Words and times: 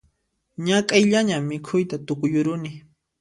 Ñak'ayllaña 0.65 1.37
mikhuyta 1.49 1.95
tukuyuruni 2.05 2.71